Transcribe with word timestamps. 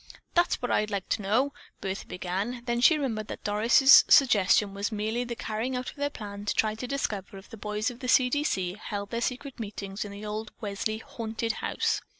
"That's 0.33 0.59
what 0.63 0.71
I'd 0.71 0.89
like 0.89 1.09
to 1.09 1.21
know!" 1.21 1.53
Bertha 1.79 2.07
began, 2.07 2.63
then 2.65 2.81
she 2.81 2.95
remembered 2.97 3.27
that 3.27 3.43
Doris' 3.43 4.03
suggestion 4.07 4.73
was 4.73 4.91
merely 4.91 5.23
the 5.23 5.35
carrying 5.35 5.75
out 5.75 5.91
of 5.91 5.95
their 5.95 6.09
plan 6.09 6.45
to 6.45 6.55
try 6.55 6.73
to 6.73 6.87
discover 6.87 7.37
if 7.37 7.51
the 7.51 7.55
boys 7.55 7.91
of 7.91 7.99
the 7.99 8.07
"C. 8.07 8.27
D. 8.27 8.43
C." 8.43 8.73
held 8.81 9.11
their 9.11 9.21
secret 9.21 9.59
meetings 9.59 10.03
in 10.03 10.11
the 10.11 10.25
old 10.25 10.53
Welsley 10.59 10.97
"haunted" 11.03 11.51
house. 11.51 12.01